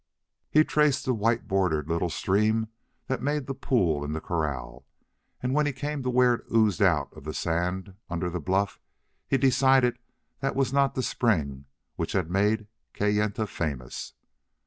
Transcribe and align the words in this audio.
He 0.49 0.63
traced 0.63 1.05
the 1.05 1.13
white 1.13 1.47
bordered 1.47 1.87
little 1.87 2.09
stream 2.09 2.69
that 3.05 3.21
made 3.21 3.45
the 3.45 3.53
pool 3.53 4.03
in 4.03 4.13
the 4.13 4.19
corral, 4.19 4.83
and 5.43 5.53
when 5.53 5.67
he 5.67 5.71
came 5.73 6.01
to 6.01 6.09
where 6.09 6.33
it 6.33 6.45
oozed 6.51 6.81
out 6.81 7.13
of 7.15 7.23
the 7.23 7.35
sand 7.35 7.93
under 8.09 8.27
the 8.27 8.39
bluff 8.41 8.79
he 9.27 9.37
decided 9.37 9.99
that 10.39 10.55
was 10.55 10.73
not 10.73 10.95
the 10.95 11.03
spring 11.03 11.65
which 11.97 12.13
had 12.13 12.31
made 12.31 12.65
Kayenta 12.95 13.45
famous. 13.45 14.13